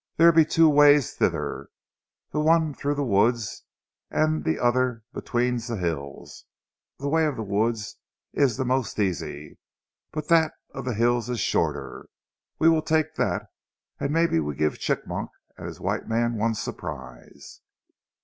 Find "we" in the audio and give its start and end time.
12.57-12.67, 14.39-14.55